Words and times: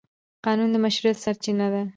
قانون 0.45 0.69
د 0.71 0.75
مشروعیت 0.85 1.17
سرچینه 1.25 1.67
ده. 1.73 1.81